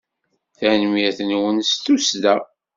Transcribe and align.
Tanemmirt-nwen 0.57 1.57
s 1.69 1.71
tussda! 1.83 2.35